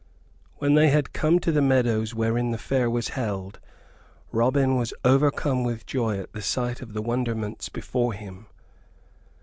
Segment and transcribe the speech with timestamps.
[0.55, 3.59] When they had come to the meadows wherein the Fair was held,
[4.31, 8.47] Robin was overcome with joy at the sight of the wonderments before him.